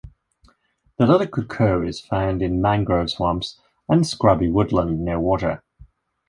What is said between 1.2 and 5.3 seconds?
cuckoo is found in mangrove swamps, and scrubby woodland near